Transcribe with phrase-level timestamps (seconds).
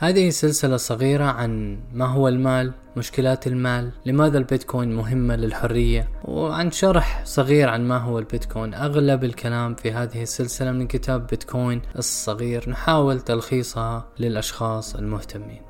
[0.00, 7.22] هذه سلسلة صغيرة عن ما هو المال مشكلات المال لماذا البيتكوين مهمة للحرية وعن شرح
[7.24, 8.74] صغير عن ما هو البيتكوين.
[8.74, 12.70] أغلب الكلام في هذه السلسلة من كتاب بيتكوين الصغير.
[12.70, 15.62] نحاول تلخيصها للأشخاص المهتمين.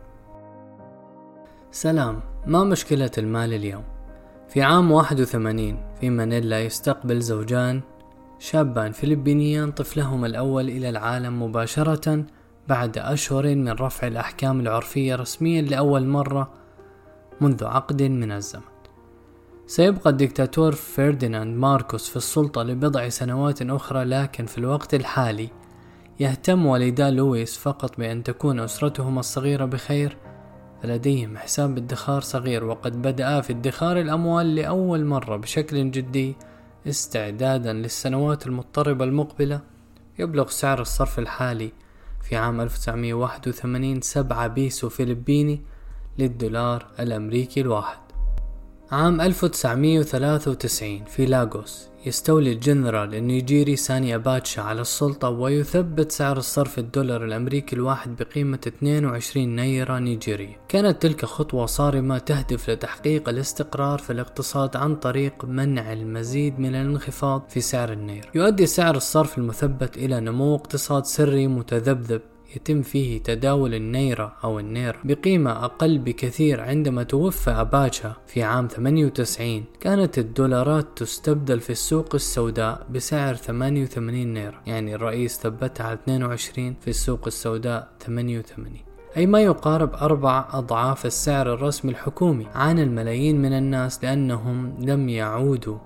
[1.71, 3.85] سلام ما مشكلة المال اليوم؟
[4.49, 7.81] في عام 81 في مانيلا يستقبل زوجان
[8.39, 12.25] شابان فلبينيان طفلهما الأول إلى العالم مباشرة
[12.69, 16.51] بعد أشهر من رفع الأحكام العرفية رسميا لأول مرة
[17.41, 18.63] منذ عقد من الزمن.
[19.67, 25.49] سيبقى الدكتاتور فرديناند ماركوس في السلطة لبضع سنوات أخرى لكن في الوقت الحالي
[26.21, 30.17] يهتم والدا لويس فقط بأن تكون أسرتهما الصغيرة بخير
[30.83, 36.37] فلديهم حساب ادخار صغير وقد بدأ في ادخار الأموال لأول مرة بشكل جدي
[36.89, 39.61] استعدادا للسنوات المضطربة المقبلة.
[40.19, 41.73] يبلغ سعر الصرف الحالي
[42.29, 45.63] في عام 1981 سبعة بيسو فلبيني
[46.19, 48.08] للدولار الأمريكي الواحد.
[48.93, 57.25] عام 1993 في لاغوس يستولي الجنرال النيجيري ساني أباتشا على السلطة ويثبت سعر الصرف الدولار
[57.25, 60.57] الأمريكي الواحد بقيمة 22 نيرة نيجيرية.
[60.69, 67.43] كانت تلك خطوة صارمة تهدف لتحقيق الاستقرار في الاقتصاد عن طريق منع المزيد من الانخفاض
[67.49, 68.31] في سعر النيرة.
[68.35, 72.21] يؤدي سعر الصرف المثبت إلى نمو اقتصاد سري متذبذب
[72.57, 79.65] يتم فيه تداول النيرة أو النير بقيمة أقل بكثير عندما توفى أباتشا في عام 98
[79.81, 84.61] كانت الدولارات تستبدل في السوق السوداء بسعر 88 نيرة.
[84.67, 88.77] يعني الرئيس ثبتها على 22 في السوق السوداء 88
[89.17, 92.47] أي ما يقارب أربع أضعاف السعر الرسمي الحكومي.
[92.55, 95.79] عانى الملايين من الناس لأنهم لم يعودوا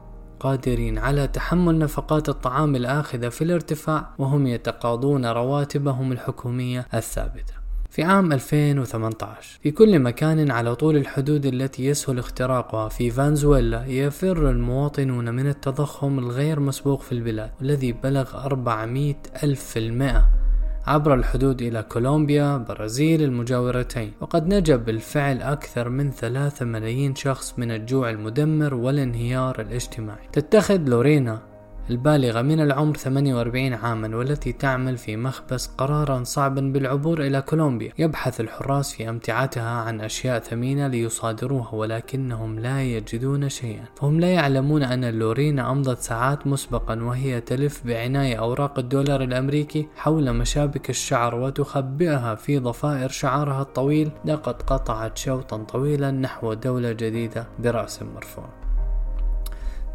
[0.42, 7.54] قادرين على تحمل نفقات الطعام الآخذة في الارتفاع وهم يتقاضون رواتبهم الحكومية الثابتة.
[7.90, 14.50] في عام 2018 في كل مكان على طول الحدود التي يسهل اختراقها في فنزويلا يفر
[14.50, 20.41] المواطنون من التضخم الغير مسبوق في البلاد والذي بلغ 400 ألف في المئة.
[20.86, 24.12] عبر الحدود إلى كولومبيا برازيل المجاورتين.
[24.20, 30.28] وقد نجا بالفعل أكثر من ثلاثة ملايين شخص من الجوع المدمر والانهيار الاجتماعي.
[30.32, 31.51] تتخذ لورينا
[31.90, 37.92] البالغة من العمر 48 عاما والتي تعمل في مخبز قرارا صعبا بالعبور إلى كولومبيا.
[37.98, 43.84] يبحث الحراس في أمتعتها عن أشياء ثمينة ليصادروها ولكنهم لا يجدون شيئا.
[43.96, 50.32] فهم لا يعلمون أن لورينا أمضت ساعات مسبقا وهي تلف بعناية أوراق الدولار الأمريكي حول
[50.32, 58.02] مشابك الشعر وتخبئها في ضفائر شعرها الطويل لقد قطعت شوطا طويلا نحو دولة جديدة برأس
[58.02, 58.61] مرفوع.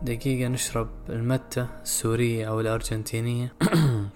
[0.01, 3.53] دقيقة نشرب المتة السورية أو الأرجنتينية.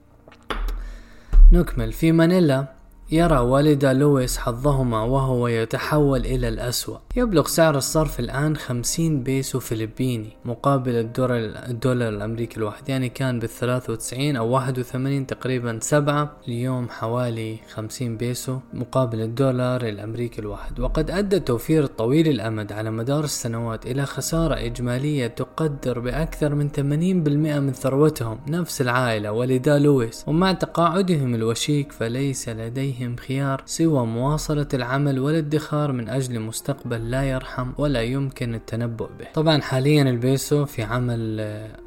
[1.52, 2.81] نكمل في مانيلا.
[3.14, 6.98] يرى والد لويس حظهما وهو يتحول إلى الأسوأ.
[7.16, 11.38] يبلغ سعر الصرف الآن 50 بيسو فلبيني مقابل الدولار,
[11.70, 12.90] الدولار الأمريكي الواحد.
[12.90, 20.42] يعني كان بال 93 أو 81 تقريبا 7 اليوم حوالي 50 بيسو مقابل الدولار الأمريكي
[20.42, 20.80] الواحد.
[20.80, 27.60] وقد أدى التوفير الطويل الأمد على مدار السنوات إلى خسارة إجمالية تقدر بأكثر من 80%
[27.60, 28.40] من ثروتهم.
[28.48, 30.24] نفس العائلة والدا لويس.
[30.28, 37.24] ومع تقاعدهم الوشيك فليس لديهم لديهم خيار سوى مواصلة العمل والادخار من أجل مستقبل لا
[37.24, 39.28] يرحم ولا يمكن التنبؤ به.
[39.34, 41.40] طبعا حاليا البيسو في عمل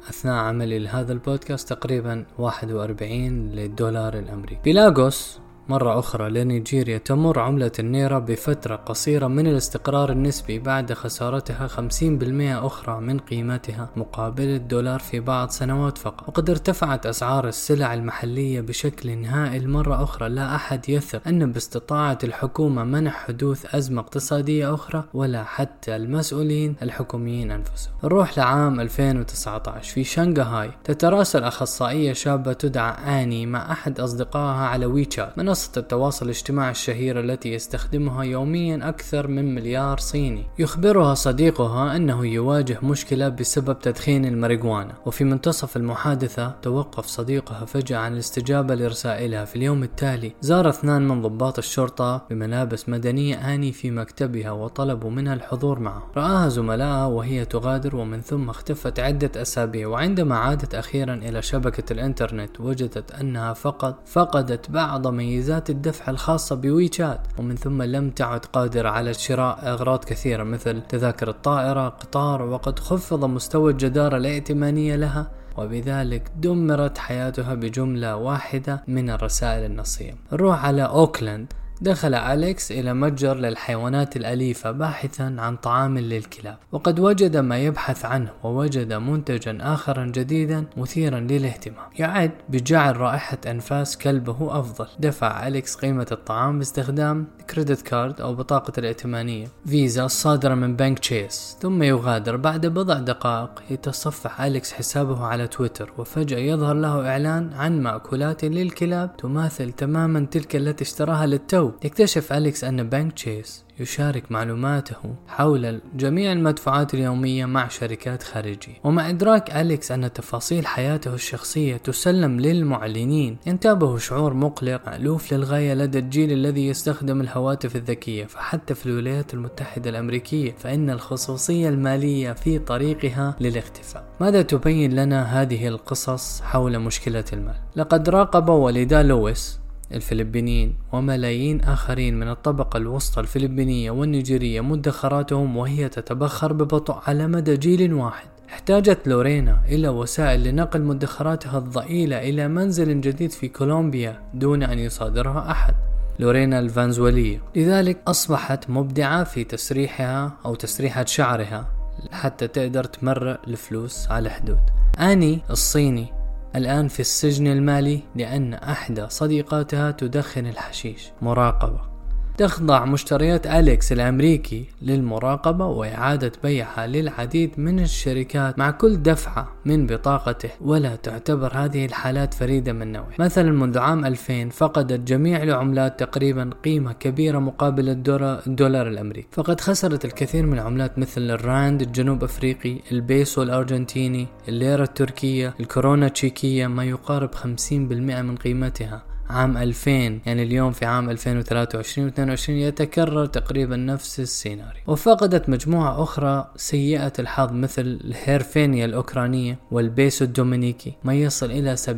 [0.09, 4.61] أثناء عملي لهذا البودكاست تقريبا 41 للدولار الأمريكي.
[4.63, 5.39] بيلاغوس
[5.69, 13.01] مرة أخرى لنيجيريا تمر عملة النيرة بفترة قصيرة من الاستقرار النسبي بعد خسارتها 50% أخرى
[13.01, 16.29] من قيمتها مقابل الدولار في بعض سنوات فقط.
[16.29, 20.29] وقد ارتفعت أسعار السلع المحلية بشكل هائل مرة أخرى.
[20.29, 27.51] لا أحد يثق أن باستطاعة الحكومة منع حدوث أزمة اقتصادية أخرى ولا حتى المسؤولين الحكوميين
[27.51, 27.93] أنفسهم.
[28.03, 35.37] نروح لعام 2019 في شنغهاي تتراسل أخصائية شابة تدعى آني مع أحد أصدقائها على ويتشات.
[35.55, 40.43] منصة التواصل الاجتماعي الشهيرة التي يستخدمها يوميا أكثر من مليار صيني.
[40.59, 48.13] يخبرها صديقها أنه يواجه مشكلة بسبب تدخين الماريجوانا وفي منتصف المحادثة توقف صديقها فجأة عن
[48.13, 49.45] الاستجابة لرسائلها.
[49.45, 55.33] في اليوم التالي زار اثنان من ضباط الشرطة بملابس مدنية آني في مكتبها وطلبوا منها
[55.33, 56.11] الحضور معه.
[56.17, 59.87] رآها زملائها وهي تغادر ومن ثم اختفت عدة أسابيع.
[59.87, 66.55] وعندما عادت أخيرا إلى شبكة الإنترنت وجدت أنها فقط فقدت بعض ميزات ميزات الدفع الخاصة
[66.55, 72.79] بويتشات ومن ثم لم تعد قادرة على شراء أغراض كثيرة مثل تذاكر الطائرة قطار وقد
[72.79, 80.15] خفض مستوى الجدارة الائتمانية لها وبذلك دمرت حياتها بجملة واحدة من الرسائل النصية.
[80.31, 81.53] نروح على أوكلاند.
[81.81, 88.29] دخل أليكس إلى متجر للحيوانات الأليفة باحثا عن طعام للكلاب وقد وجد ما يبحث عنه
[88.43, 91.85] ووجد منتجا آخر جديدا مثيرا للاهتمام.
[91.99, 94.87] يعد بجعل رائحة أنفاس كلبه أفضل.
[94.99, 101.57] دفع أليكس قيمة الطعام باستخدام credit card أو بطاقة الائتمانية فيزا الصادرة من بنك تشيس.
[101.61, 107.81] ثم يغادر بعد بضع دقائق يتصفح أليكس حسابه على تويتر وفجأة يظهر له إعلان عن
[107.81, 115.15] مأكولات للكلاب تماثل تماما تلك التي اشتراها للتو يكتشف أليكس أن بنك تشيس يشارك معلوماته
[115.27, 122.39] حول جميع المدفوعات اليومية مع شركات خارجية ومع إدراك أليكس أن تفاصيل حياته الشخصية تسلم
[122.39, 128.25] للمعلنين ينتابه شعور مقلق مألوف للغاية لدى الجيل الذي يستخدم الهواتف الذكية.
[128.25, 134.03] فحتى في الولايات المتحدة الأمريكية فإن الخصوصية المالية في طريقها للاختفاء.
[134.21, 142.19] ماذا تبين لنا هذه القصص حول مشكلة المال؟ لقد راقب والدا لويس الفلبينيين وملايين آخرين
[142.19, 148.27] من الطبقة الوسطى الفلبينية والنيجيرية مدخراتهم وهي تتبخر ببطء على مدى جيل واحد.
[148.49, 155.51] احتاجت لورينا إلى وسائل لنقل مدخراتها الضئيلة إلى منزل جديد في كولومبيا دون أن يصادرها
[155.51, 155.75] أحد.
[156.19, 161.67] لورينا الفنزويلية لذلك أصبحت مبدعة في تسريحها أو تسريحة شعرها
[162.11, 164.59] حتى تقدر تمرق الفلوس على حدود
[164.99, 166.14] آني الصينية
[166.55, 171.11] الآن في السجن المالي لأن أحدى صديقاتها تدخن الحشيش.
[171.21, 171.94] مراقبة.
[172.37, 180.49] تخضع مشتريات أليكس الأمريكي للمراقبة وإعادة بيعها للعديد من الشركات مع كل دفعة من بطاقته
[180.61, 186.49] ولا تعتبر هذه الحالات فريدة من نوعها مثلا منذ عام 2000 فقدت جميع العملات تقريبا
[186.65, 189.27] قيمة كبيرة مقابل الدولار الأمريكي.
[189.31, 196.67] فقد خسرت الكثير من العملات مثل الراند الجنوب أفريقي البيسو الأرجنتيني الليرة التركية الكورونا التشيكية
[196.67, 197.41] ما يقارب 50%
[197.71, 199.14] من قيمتها.
[199.29, 199.91] عام 2000
[200.25, 204.81] يعني اليوم في عام 2023 و22 يتكرر تقريبا نفس السيناريو.
[204.87, 211.89] وفقدت مجموعة أخرى سيئة الحظ مثل الهريفنيا الأوكرانية والبيسو الدومينيكي ما يصل إلى 70%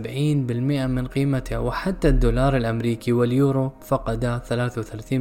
[0.87, 5.13] من قيمتها وحتى الدولار الأمريكي واليورو فقدا 33%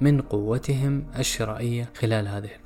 [0.00, 2.61] من قوتهم الشرائية خلال هذه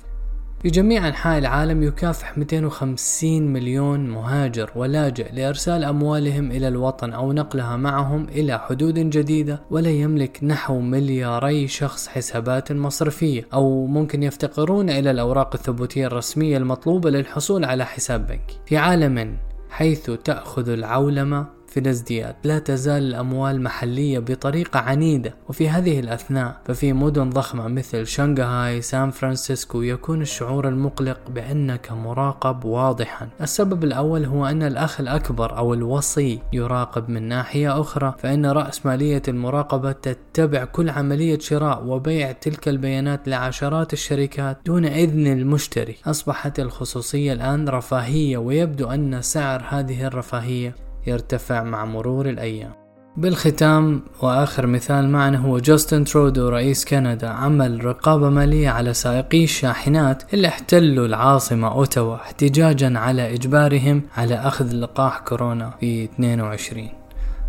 [0.61, 7.77] في جميع أنحاء العالم يكافح 250 مليون مهاجر ولاجئ لإرسال أموالهم إلى الوطن أو نقلها
[7.77, 15.11] معهم إلى حدود جديدة ولا يملك نحو ملياري شخص حسابات مصرفية أو ممكن يفتقرون إلى
[15.11, 18.59] الأوراق الثبوتية الرسمية المطلوبة للحصول على حساب بنكي.
[18.65, 19.37] في عالم
[19.69, 22.35] حيث تأخذ العولمة في الازدياد.
[22.43, 25.33] لا تزال الأموال محلية بطريقة عنيدة.
[25.49, 32.65] وفي هذه الأثناء ففي مدن ضخمة مثل شنغهاي سان فرانسيسكو يكون الشعور المقلق بأنك مراقب
[32.65, 33.29] واضحا.
[33.41, 39.21] السبب الأول هو أن الأخ الأكبر أو الوصي يراقب من ناحية أخرى فإن رأس مالية
[39.27, 45.95] المراقبة تتبع كل عملية شراء وبيع تلك البيانات لعشرات الشركات دون إذن المشتري.
[46.05, 52.71] أصبحت الخصوصية الآن رفاهية ويبدو أن سعر هذه الرفاهية يرتفع مع مرور الأيام.
[53.17, 60.33] بالختام وآخر مثال معنا هو جاستن ترودو رئيس كندا عمل رقابة مالية على سائقي الشاحنات
[60.33, 66.89] اللي احتلوا العاصمة أوتاوا احتجاجا على إجبارهم على أخذ لقاح كورونا في 22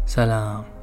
[0.07, 0.78] سلام.